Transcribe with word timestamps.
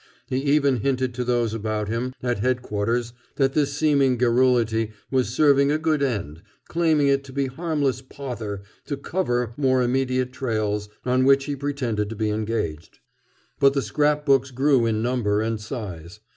He 0.25 0.37
even 0.39 0.77
hinted 0.77 1.13
to 1.13 1.23
those 1.23 1.53
about 1.53 1.87
him 1.87 2.15
at 2.23 2.39
Headquarters 2.39 3.13
that 3.35 3.53
this 3.53 3.71
seeming 3.73 4.17
garrulity 4.17 4.93
was 5.11 5.29
serving 5.29 5.71
a 5.71 5.77
good 5.77 6.01
end, 6.01 6.41
claiming 6.67 7.07
it 7.07 7.23
to 7.25 7.31
be 7.31 7.45
harmless 7.45 8.01
pother 8.01 8.63
to 8.87 8.97
"cover" 8.97 9.53
more 9.57 9.83
immediate 9.83 10.33
trails 10.33 10.89
on 11.05 11.23
which 11.23 11.45
he 11.45 11.55
pretended 11.55 12.09
to 12.09 12.15
be 12.15 12.31
engaged. 12.31 12.97
But 13.59 13.73
the 13.73 13.83
scrap 13.83 14.25
books 14.25 14.49
grew 14.49 14.87
in 14.87 15.03
number 15.03 15.39
and 15.39 15.61
size. 15.61 16.19